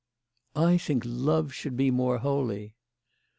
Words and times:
"I 0.55 0.79
think 0.79 1.03
love 1.05 1.53
should 1.53 1.77
be 1.77 1.91
more 1.91 2.17
holy." 2.17 2.75